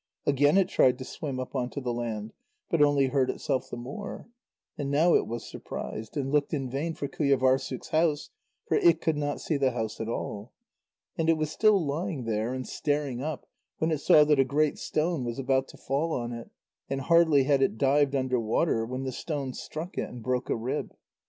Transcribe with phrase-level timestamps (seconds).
[0.25, 2.33] Again it tried to swim up on to the land,
[2.71, 4.25] but only hurt itself the more.
[4.75, 8.31] And now it was surprised, and looked in vain for Qujâvârssuk's house,
[8.65, 10.53] for it could not see the house at all.
[11.19, 13.45] And it was still lying there and staring up,
[13.77, 16.49] when it saw that a great stone was about to fall on it,
[16.89, 20.55] and hardly had it dived under water when the stone struck it, and broke a
[20.57, 20.95] rib.